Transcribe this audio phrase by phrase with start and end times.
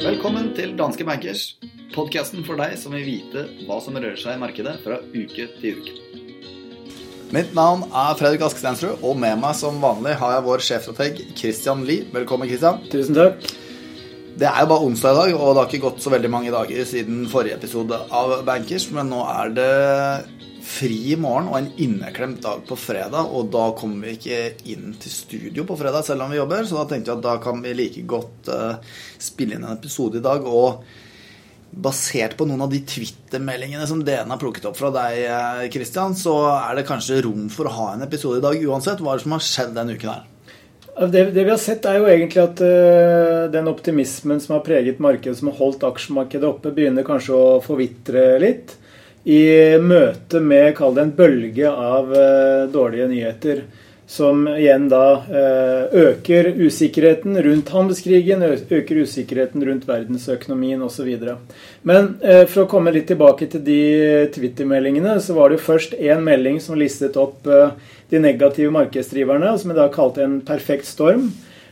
[0.00, 1.42] Velkommen til Danske Bankers,
[1.92, 5.82] podkasten for deg som vil vite hva som rører seg i markedet fra uke til
[5.82, 5.92] uke.
[7.36, 11.20] Mitt navn er Fredrik Ask Stensrud, og med meg som vanlig har jeg vår sjefstrateg
[11.36, 12.08] Christian Lie.
[12.08, 12.80] Velkommen, Christian.
[12.88, 13.36] Tusen takk.
[14.40, 16.56] Det er jo bare onsdag i dag, og det har ikke gått så veldig mange
[16.56, 19.72] dager siden forrige episode av Bankers, men nå er det
[20.64, 24.94] fri i morgen og en inneklemt dag på fredag, og da kommer vi ikke inn
[25.00, 27.62] til studio på fredag selv om vi jobber, så da tenkte jeg at da kan
[27.64, 30.44] vi like godt uh, spille inn en episode i dag.
[30.46, 30.82] og
[31.70, 36.34] Basert på noen av de Twitter-meldingene som DN har plukket opp fra deg, Kristian, så
[36.56, 38.98] er det kanskje rom for å ha en episode i dag uansett.
[38.98, 40.26] Hva er det som har skjedd denne uken her?
[41.00, 44.98] Det, det, vi har sett, er jo egentlig at uh, den optimismen som har preget
[45.00, 48.74] markedet, som har holdt aksjemarkedet oppe, begynner kanskje å forvitre litt.
[49.24, 49.42] I
[49.82, 53.62] møte med, kall det en bølge av uh, dårlige nyheter.
[54.10, 61.12] Som igjen da uh, øker usikkerheten rundt handelskrigen, øker usikkerheten rundt verdensøkonomien osv.
[61.86, 62.08] Men
[62.50, 63.82] for å komme litt tilbake til de
[64.34, 67.46] Twitter-meldingene, så var det jo først én melding som listet opp
[68.10, 71.30] de negative markedsdriverne, som jeg da kalte en perfekt storm.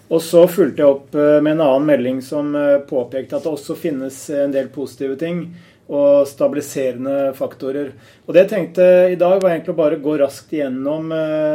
[0.08, 2.54] Og så fulgte jeg opp med en annen melding som
[2.88, 5.42] påpekte at det også finnes en del positive ting
[5.88, 7.92] og stabiliserende faktorer.
[8.26, 11.08] Og Det jeg tenkte i dag, var egentlig å bare gå raskt igjennom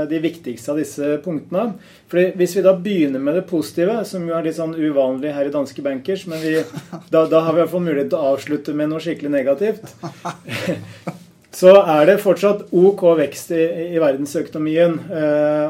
[0.10, 1.76] de viktigste av disse punktene.
[2.10, 5.46] Fordi Hvis vi da begynner med det positive, som jo er litt sånn uvanlig her
[5.46, 6.56] i Danske Bankers, men vi,
[7.12, 9.86] da, da, har vi i hvert fall mulighet til å avslutte med noe skikkelig negativt,
[11.60, 14.98] så er det fortsatt OK vekst i, i verdensøkonomien.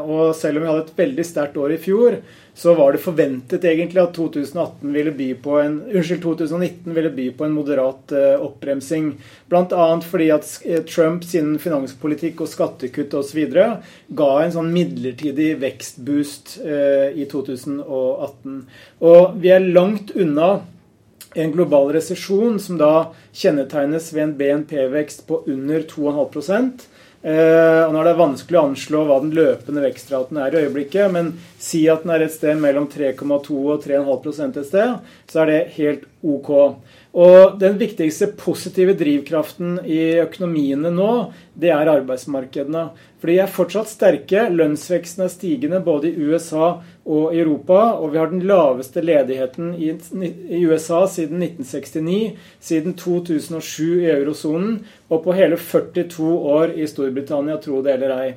[0.07, 2.21] og selv om vi hadde et veldig sterkt år i fjor,
[2.55, 7.25] så var det forventet egentlig at 2018 ville by på en, unnskyld, 2019 ville by
[7.37, 9.13] på en moderat uh, oppbremsing.
[9.49, 9.87] Bl.a.
[10.05, 10.49] fordi at
[10.89, 13.41] Trump sin finanspolitikk og skattekutt osv.
[13.49, 18.61] ga en sånn midlertidig vekstboost uh, i 2018.
[19.09, 20.53] Og vi er langt unna
[21.33, 22.93] en global resesjon som da
[23.33, 26.73] kjennetegnes ved en BNP-vekst på under 2,5
[27.23, 31.29] Eh, nå er det vanskelig å anslå hva den løpende vekstraten er i øyeblikket, men
[31.55, 34.97] si at den er et sted mellom 3,2 og 3,5 et sted,
[35.31, 36.51] så er det helt ok.
[37.13, 41.11] Og den viktigste positive drivkraften i økonomiene nå,
[41.55, 42.89] det er arbeidsmarkedene.
[43.23, 44.41] For de er fortsatt sterke.
[44.51, 46.73] Lønnsveksten er stigende både i USA
[47.07, 47.93] og Europa.
[47.95, 49.93] Og vi har den laveste ledigheten i,
[50.67, 57.79] USA siden 1969, siden 2007 i eurosonen, og på hele 42 år i Storbritannia, tro
[57.85, 58.29] det eller ei.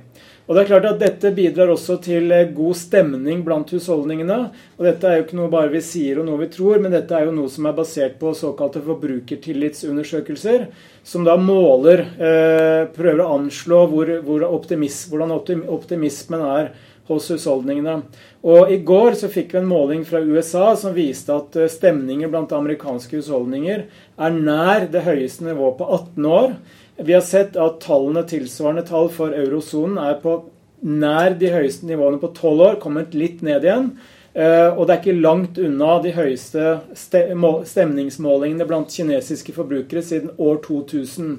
[0.46, 4.38] Og det er klart at Dette bidrar også til eh, god stemning blant husholdningene.
[4.78, 7.16] Og Dette er jo ikke noe bare vi sier og noe vi tror, men dette
[7.18, 10.68] er jo noe som er basert på såkalte forbrukertillitsundersøkelser,
[11.06, 16.70] som da måler, eh, prøver å anslå hvor, hvor optimis, hvordan optimismen er
[17.10, 18.00] hos husholdningene.
[18.46, 22.32] Og I går så fikk vi en måling fra USA som viste at stemninger stemningen
[22.32, 26.56] blant amerikanske husholdninger er nær det høyeste nivået på 18 år.
[26.96, 30.38] Vi har sett at tallene tilsvarende tall for eurosonen er på
[30.86, 33.90] nær de høyeste nivåene på tolv år, kommet litt ned igjen.
[34.36, 40.60] Eh, og det er ikke langt unna de høyeste stemningsmålingene blant kinesiske forbrukere siden år
[40.66, 41.30] 2000.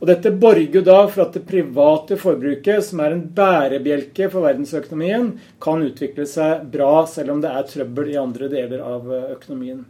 [0.00, 5.34] Og Dette borger da for at det private forbruket, som er en bærebjelke for verdensøkonomien,
[5.62, 9.84] kan utvikle seg bra, selv om det er trøbbel i andre deler av eh, økonomien.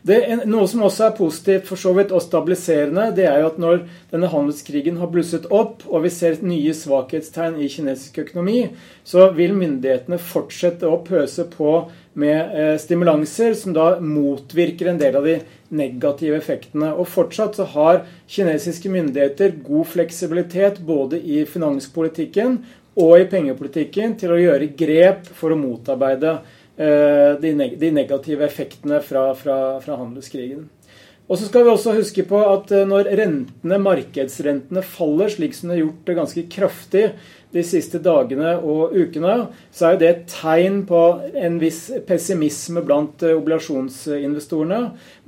[0.00, 0.16] Det,
[0.48, 3.82] noe som også er positivt for så vidt og stabiliserende, det er jo at når
[4.08, 8.62] denne handelskrigen har blusset opp, og vi ser nye svakhetstegn i kinesisk økonomi,
[9.04, 11.74] så vil myndighetene fortsette å pøse på
[12.20, 15.36] med eh, stimulanser som da motvirker en del av de
[15.76, 16.94] negative effektene.
[16.96, 22.62] Og fortsatt så har kinesiske myndigheter god fleksibilitet både i finanspolitikken
[23.00, 26.38] og i pengepolitikken til å gjøre grep for å motarbeide
[26.80, 30.68] de, negative effektene fra, fra, fra handelskrigen.
[31.30, 35.70] Og så skal vi også huske på at eh, når rentene, markedsrentene faller, slik som
[35.70, 37.04] det har gjort det ganske kraftig
[37.54, 39.36] de siste dagene og ukene,
[39.74, 41.00] så er det et tegn på
[41.38, 44.80] en viss pessimisme blant eh, obligasjonsinvestorene.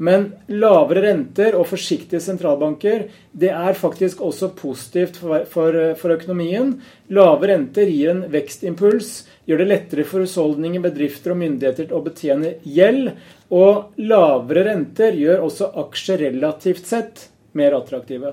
[0.02, 6.74] Men lavere renter og forsiktige sentralbanker det er faktisk også positivt for, for, for økonomien.
[7.14, 12.56] Lave renter gir en vekstimpuls gjør det lettere for husholdninger, bedrifter og myndigheter å betjene
[12.62, 13.10] gjeld.
[13.52, 17.26] Og lavere renter gjør også aksjer relativt sett
[17.58, 18.32] mer attraktive.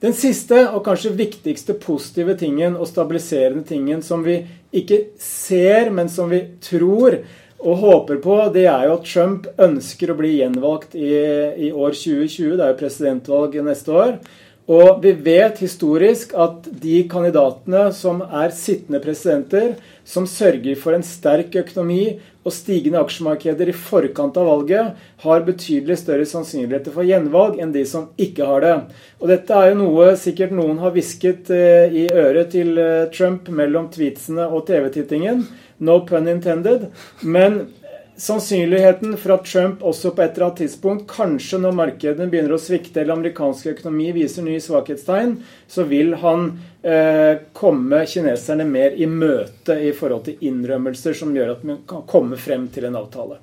[0.00, 4.38] Den siste og kanskje viktigste positive tingen og stabiliserende tingen som vi
[4.72, 7.18] ikke ser, men som vi tror
[7.60, 11.10] og håper på, det er jo at Trump ønsker å bli gjenvalgt i,
[11.68, 12.54] i år 2020.
[12.56, 14.14] Det er jo presidentvalg neste år.
[14.70, 19.74] Og vi vet historisk at de kandidatene som er sittende presidenter,
[20.06, 25.98] som sørger for en sterk økonomi og stigende aksjemarkeder i forkant av valget, har betydelig
[26.00, 28.76] større sannsynligheter for gjenvalg enn de som ikke har det.
[29.20, 33.50] Og dette er jo noe sikkert noen har hvisket eh, i øret til eh, Trump
[33.52, 35.44] mellom tweetsene og TV-tittingen.
[35.84, 36.88] No pun intended.
[37.20, 37.66] Men
[38.20, 42.60] sannsynligheten for at Trump også på et eller annet tidspunkt, kanskje når markedene begynner å
[42.60, 45.38] svikte eller amerikansk økonomi viser nye svakhetstegn,
[45.70, 46.50] så vil han
[46.82, 52.04] eh, komme kineserne mer i møte i forhold til innrømmelser som gjør at man kan
[52.10, 53.40] komme frem til en avtale.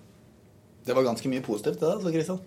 [0.85, 2.41] Det var ganske mye positivt, det da, Kristian?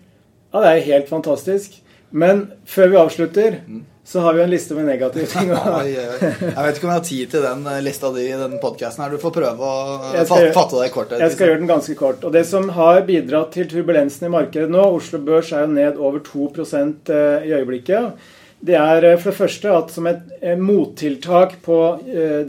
[0.51, 1.81] Ja, det er helt fantastisk.
[2.11, 5.49] Men før vi avslutter, mm så har vi en liste med negative ting.
[5.51, 9.05] jeg vet ikke om jeg har tid til den eh, lista di i den podkasten.
[9.13, 11.13] Du får prøve å skal, fatte deg kort.
[11.21, 12.25] Jeg skal gjøre den ganske kort.
[12.25, 16.01] Og Det som har bidratt til turbulensen i markedet nå Oslo Børs er jo ned
[16.01, 18.27] over 2 eh, i øyeblikket.
[18.61, 21.77] Det er eh, for det første at som et mottiltak på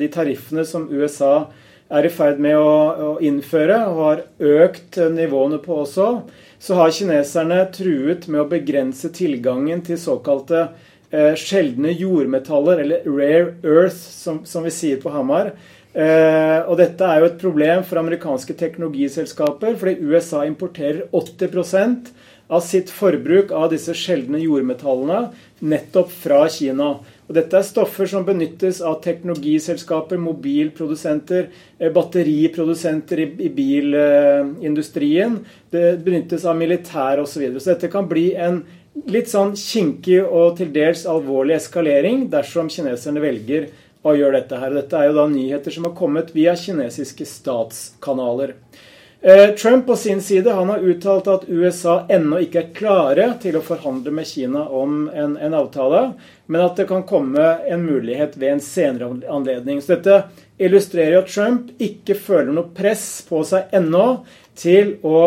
[0.01, 1.45] de tariffene som USA
[1.93, 4.25] er i ferd med å, innføre, og har
[4.65, 6.09] økt nivåene på også,
[6.63, 10.65] så har kineserne truet med å begrense tilgangen til såkalte
[11.11, 15.53] eh, sjeldne jordmetaller, eller rare earth, som, som vi sier på Hamar.
[15.93, 22.13] Eh, og dette er jo et problem for amerikanske teknologiselskaper, fordi USA importerer 80%
[22.53, 25.27] av sitt forbruk av disse sjeldne jordmetallene
[25.69, 26.95] nettopp fra Kina.
[27.33, 31.47] Og dette er stoffer som benyttes av teknologiselskaper, mobilprodusenter,
[31.81, 35.39] eh, batteriprodusenter i, bilindustrien.
[35.73, 37.33] Det benyttes av militær osv.
[37.33, 37.61] Så, videre.
[37.61, 38.61] så dette kan bli en
[39.09, 43.71] litt sånn kinkig og til dels alvorlig eskalering dersom kineserne velger
[44.05, 44.77] å gjøre dette her.
[44.77, 48.53] Dette er jo da nyheter som har kommet via kinesiske statskanaler.
[49.25, 53.55] Eh, Trump på sin side han har uttalt at USA ennå ikke er klare til
[53.55, 56.01] å forhandle med Kina om en, en, avtale,
[56.51, 59.79] men at det kan komme en mulighet ved en senere anledning.
[59.79, 60.25] Så dette
[60.59, 64.25] illustrerer at Trump ikke føler noe press på seg ennå
[64.59, 65.23] til å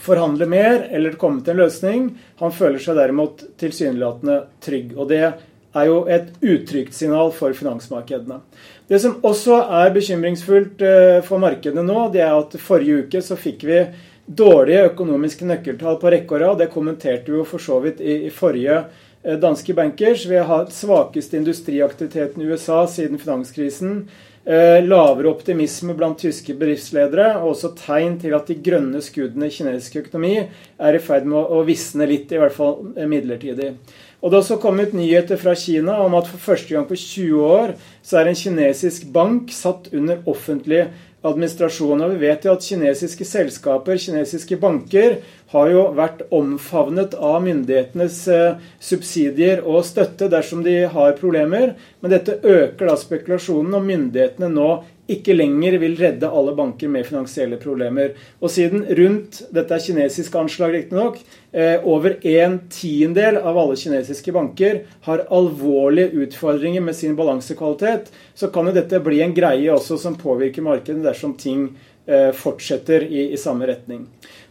[0.00, 2.10] forhandle mer eller komme til en løsning.
[2.40, 4.96] Han føler seg derimot tilsynelatende trygg.
[4.96, 5.26] Og det
[5.74, 8.40] er jo et utrygt signal for finansmarkedene.
[8.88, 13.38] Det som også er bekymringsfullt eh, for markedene nå, det er at forrige uke så
[13.40, 13.84] fikk vi
[14.26, 16.58] dårlige økonomiske nøkkeltall på rekke og rad.
[16.60, 18.82] Det kommenterte vi jo for så vidt i, i forrige
[19.22, 20.26] eh, danske bankers.
[20.28, 24.04] Vi har hatt svakeste industriaktiviteten i USA siden finanskrisen.
[24.42, 29.54] Eh, lavere optimisme blant tyske bedriftsledere, og også tegn til at de grønne skuddene i
[29.54, 33.76] kinesisk økonomi er i ferd med å visne litt, i hvert fall midlertidig.
[34.22, 37.40] Og Det har også kommet nyheter fra Kina om at for første gang på 20
[37.42, 37.72] år
[38.06, 40.84] så er en kinesisk bank satt under offentlig
[41.26, 42.04] administrasjon.
[42.04, 45.16] Og vi vet jo at kinesiske selskaper, kinesiske banker,
[45.50, 51.74] har jo vært omfavnet av myndighetenes eh, subsidier og støtte dersom de har problemer.
[52.00, 54.70] Men dette øker da spekulasjonen, om myndighetene nå
[55.14, 58.12] ikke lenger vil redde alle banker med finansielle problemer.
[58.40, 61.18] Og siden rundt dette er kinesiske anslag riktignok,
[61.52, 68.52] eh, over en tiendedel av alle kinesiske banker har alvorlige utfordringer med sin balansekvalitet, så
[68.52, 71.68] kan jo dette bli en greie også som påvirker markedet dersom ting
[72.06, 74.06] eh, fortsetter i, i samme retning.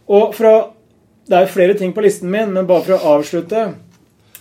[0.08, 0.54] Og fra
[1.28, 3.68] det er flere ting på listen min, men bare for å avslutte,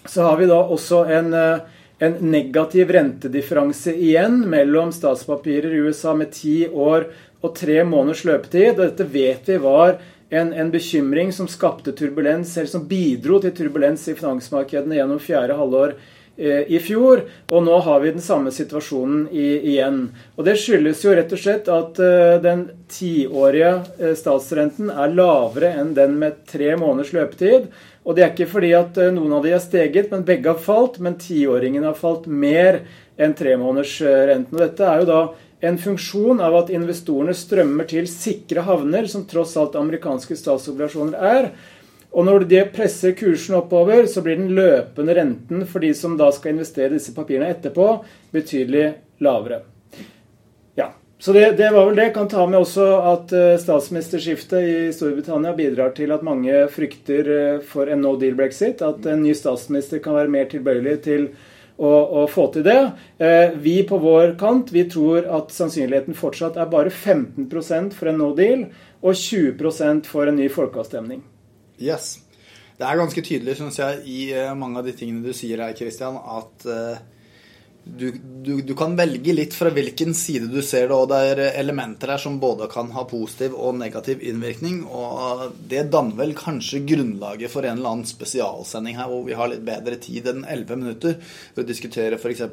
[0.09, 1.59] så har vi da også en, eh,
[2.01, 7.05] en negativ rentedifferanse igjen mellom statspapirer i USA med ti år
[7.41, 8.71] og tre måneders løpetid.
[8.73, 9.99] Og dette vet vi var
[10.31, 15.59] en, en, bekymring som skapte turbulens, eller som bidro til turbulens i finansmarkedene gjennom fjerde
[15.59, 15.95] halvår
[16.41, 20.05] Eh, i fjor, og nå har vi den samme situasjonen i, igjen.
[20.39, 25.73] Og Det skyldes jo rett og slett at eh, den tiårige eh, statsrenten er lavere
[25.81, 27.67] enn den med tre måneders løpetid.
[28.01, 30.61] Og det er ikke fordi at uh, noen av de har steget, men begge har
[30.61, 30.97] falt.
[31.03, 32.81] Men tiåringen har falt mer
[33.21, 34.55] enn tremånedersrenten.
[34.57, 35.21] Og dette er jo da
[35.61, 41.51] en funksjon av at investorene strømmer til sikre havner, som tross alt amerikanske statsobligasjoner er.
[42.11, 46.31] Og når de presser kursen oppover, så blir den løpende renten for de som da
[46.35, 47.93] skal investere disse papirene etterpå,
[48.33, 48.89] betydelig
[49.23, 49.61] lavere.
[51.21, 52.09] Så det, det var vel det.
[52.15, 57.59] Kan ta med også at uh, statsministerskiftet i Storbritannia bidrar til at mange frykter uh,
[57.61, 58.81] for en no deal brexit.
[58.81, 61.27] At en ny statsminister kan være mer tilbøyelig til
[61.77, 61.91] å,
[62.23, 62.79] å få til det.
[63.21, 68.17] Uh, vi på vår kant vi tror at sannsynligheten fortsatt er bare 15% for en
[68.23, 68.65] no deal
[69.05, 71.21] og 20% for en ny folkeavstemning.
[71.77, 72.15] Yes.
[72.81, 75.77] Det er ganske tydelig, syns jeg, i eh, mange av de tingene du sier her,
[75.77, 76.65] Christian, at
[77.83, 78.11] du,
[78.45, 82.13] du, du, kan velge litt fra hvilken side du ser det, og det er elementer
[82.13, 84.83] her som både kan ha positiv og negativ innvirkning.
[84.85, 89.51] Og det danner vel kanskje grunnlaget for en eller annen spesialsending her hvor vi har
[89.51, 92.45] litt bedre tid enn 11 minutter for å diskutere f.eks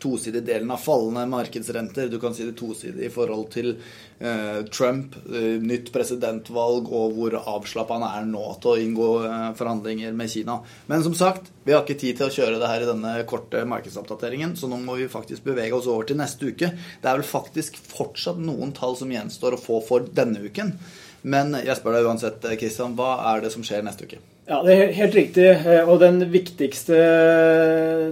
[0.00, 2.08] tosidig delen av fallende markedsrenter.
[2.08, 7.36] Du kan si det tosidig i forhold til eh, Trump, eh, nytt presidentvalg og hvor
[7.40, 10.60] avslappa han er nå til å inngå eh, forhandlinger med Kina.
[10.90, 13.62] Men som sagt, vi har ikke tid til å kjøre det her i denne korte
[13.68, 16.72] markedsoppdateringen, så nå må vi faktisk bevege oss over til neste uke.
[17.02, 20.74] Det er vel faktisk fortsatt noen tall som gjenstår å få for denne uken.
[21.22, 24.22] Men jeg spør deg uansett, Kristian, hva er det som skjer neste uke?
[24.50, 25.44] Ja, det er helt riktig.
[25.46, 26.02] Eh, og
[26.32, 26.96] viktigste,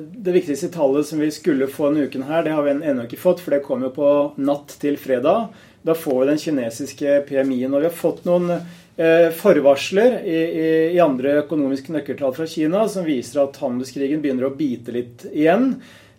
[0.07, 3.19] det viktigste tallet som vi skulle få denne uken her, det har vi ennå ikke
[3.19, 5.49] fått, for det kom jo på natt til fredag.
[5.83, 7.75] Da får vi den kinesiske PMI-en.
[7.75, 12.85] Og vi har fått noen eh, forvarsler i, i, i, andre økonomiske nøkkeltall fra Kina
[12.87, 15.73] som viser at handelskrigen begynner å bite litt igjen.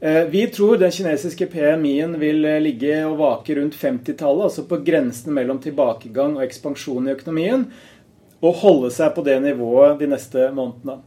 [0.03, 5.31] Eh, vi tror den kinesiske PMI-en vil ligge og vake rundt 50-tallet, altså på grensen
[5.37, 7.69] mellom tilbakegang og ekspansjon i økonomien
[8.39, 11.01] og holde seg på det nivået de neste månedene.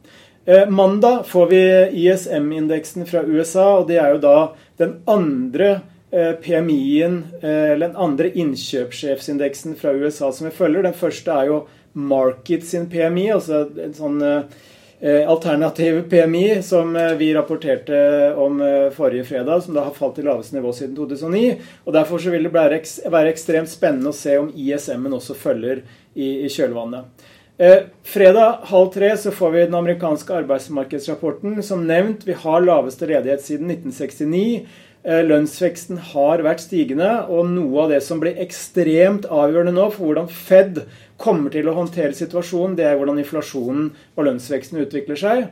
[0.44, 1.62] Eh, mandag får vi
[2.02, 4.36] ISM-indeksen fra USA, og det er jo da
[4.82, 5.68] den andre
[6.10, 10.82] eh, PMI-en, eh, eller den andre innkjøpssjefsindeksen fra USA som vi følger.
[10.82, 11.62] Den første er jo
[11.92, 14.60] Market sin PMI, altså en sånn eh,
[15.02, 20.28] alternativ PMI som eh, vi rapporterte om eh, forrige fredag, som da har falt til
[20.30, 21.56] laveste nivå siden 2009.
[21.84, 25.82] og Derfor vil det være ekstremt spennende å se om ISM-en også følger
[26.14, 27.26] i, kjølvannet.
[27.58, 31.58] Eh, fredag halv tre så får vi den amerikanske arbeidsmarkedsrapporten.
[31.66, 34.64] Som nevnt, vi har laveste ledighet siden 1969.
[35.02, 40.06] Eh, lønnsveksten har vært stigende, og noe av det som blir ekstremt avgjørende nå for
[40.06, 40.84] hvordan Fed
[41.22, 45.46] kommer til å håndtere situasjonen, det er hvordan inflasjonen og lønnsveksten utvikler seg.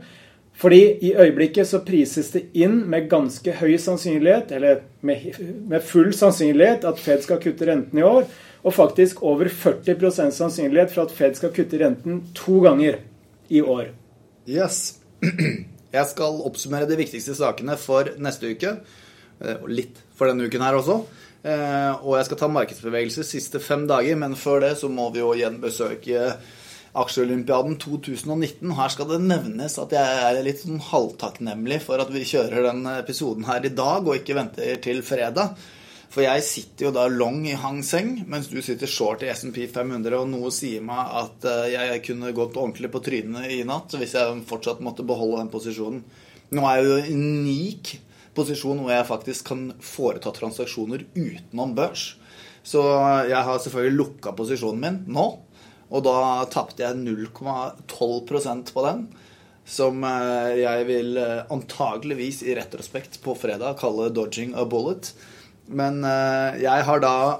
[0.60, 5.30] Fordi i øyeblikket så prises det inn med ganske høy sannsynlighet, eller med,
[5.70, 8.26] med full sannsynlighet, at Fed skal kutte renten i år.
[8.60, 13.00] Og faktisk over 40% sannsynlighet for at Fed skal kutte renten to ganger
[13.48, 13.94] i år.
[14.48, 14.98] Yes.
[15.96, 18.76] Jeg skal oppsummere de viktigste sakene for neste uke.
[19.40, 21.00] Eh, og litt for denne uken her også.
[21.40, 25.22] Eh, og jeg skal ta markedsbevegelser siste fem dager, men før det så må vi
[25.22, 26.34] jo igjen besøke
[27.00, 28.74] Aksjeolympiaden 2019.
[28.76, 32.82] Her skal det nevnes at jeg er litt sånn halvtakknemlig for at vi kjører den
[32.98, 35.54] episoden her i dag, og ikke venter til fredag.
[36.10, 39.62] For jeg sitter jo da long i Hang Seng, mens du sitter short i SMP
[39.70, 43.94] 500, og noe sier meg at eh, jeg kunne gått ordentlig på trynet i natt
[43.94, 46.02] hvis jeg fortsatt måtte beholde den posisjonen.
[46.50, 47.92] Nå er jeg jo unik
[48.36, 52.14] posisjon hvor jeg faktisk kan foreta transaksjoner utenom børs.
[52.62, 52.82] Så
[53.28, 55.26] jeg har selvfølgelig lukka posisjonen min nå,
[55.90, 59.04] og da tapte jeg 0,12% på den.
[59.70, 65.12] Som eh, jeg vil eh, antageligvis i retrospekt på fredag kalle 'dodging a bullet'.
[65.70, 67.38] Men uh, jeg har da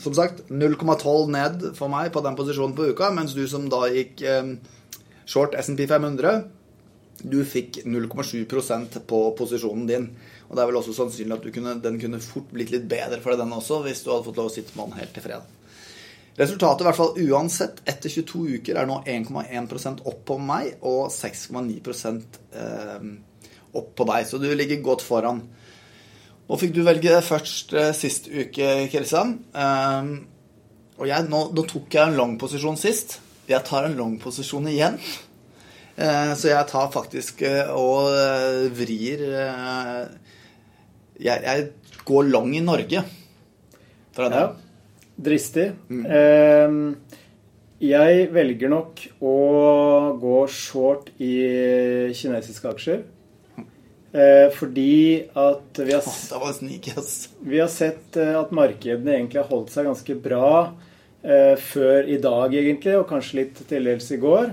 [0.00, 3.82] som sagt 0,12 ned for meg på den posisjonen på uka, mens du som da
[3.92, 4.22] gikk
[5.28, 6.46] short SMP 500,
[7.22, 10.10] du fikk 0,7% på posisjonen din.
[10.48, 13.32] Og det er vel også sannsynlig at kunne, den kunne fort blitt litt bedre for
[13.32, 15.56] deg, den også, hvis du hadde fått lov å sitte med den helt til fredag.
[16.40, 21.10] Resultatet i hvert fall uansett etter 22 uker er nå 1,1% opp på meg og
[21.12, 22.38] 6,9%
[23.76, 24.26] opp på deg.
[24.26, 25.42] Så du ligger godt foran.
[26.50, 29.36] Nå fikk du velge først eh, sist uke, Kristian.
[29.54, 30.14] Um,
[30.98, 33.20] og jeg, nå, nå, tok jeg en long posisjon sist.
[33.46, 34.98] Jeg tar en long posisjon igjen.
[36.00, 39.20] Uh, så jeg tar faktisk uh, og uh, vrir
[41.20, 41.68] jeg, jeg,
[42.08, 43.04] går lang i Norge.
[44.16, 44.40] Fra det.
[44.40, 44.46] Ja,
[45.20, 45.66] dristig.
[45.92, 46.04] Mm.
[46.08, 46.78] Ehm,
[47.84, 49.34] jeg velger nok å
[50.20, 51.34] gå short i
[52.16, 53.04] kinesiske aksjer.
[54.10, 56.06] Eh, fordi at vi har,
[57.46, 60.48] vi har, sett eh, at markedene egentlig har holdt seg ganske bra
[61.22, 64.50] eh, før i dag, egentlig, og kanskje litt til dels i går.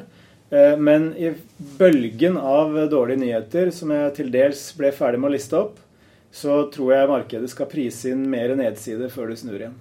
[0.50, 1.34] Eh, men i
[1.80, 5.82] bølgen av dårlige nyheter, som jeg til dels ble ferdig med å liste opp,
[6.32, 9.78] så tror jeg markedet skal prise inn mer nedside før det snur igjen.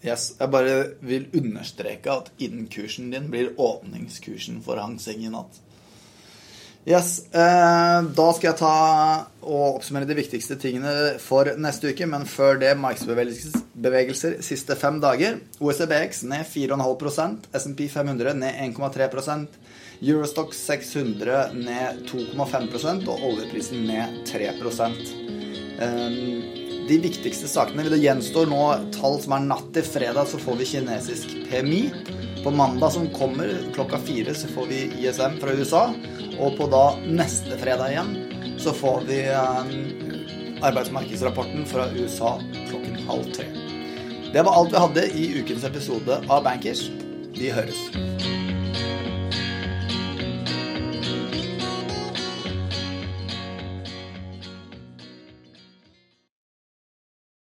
[0.00, 5.60] Yes, jeg bare vil understreke at innkursen din blir åpningskursen for Hang Seng i natt.
[6.88, 12.06] Yes, eh, Da skal jeg ta og oppsummere de viktigste tingene for neste uke.
[12.08, 15.36] Men før det markedsbevegelser siste fem dager.
[15.60, 19.46] OECBX ned 4,5% SMP 500 ned 1,3
[20.02, 26.14] Eurostock 600 ned 2,5% og oljeprisen ned 3 eh,
[26.88, 28.62] De viktigste sakene Det gjenstår nå
[28.96, 31.82] tall som er natt til fredag, så får vi kinesisk PMI.
[32.40, 35.84] På mandag som kommer klokka fire, så får vi ISM fra USA.
[36.40, 39.74] Og på da neste fredag igjen så får vi um,
[40.64, 42.38] arbeidsmarkedsrapporten fra USA
[42.70, 43.50] klokken halv tre.
[44.32, 46.86] Det var alt vi hadde i ukens episode av Bankers.
[47.36, 48.19] Vi høres.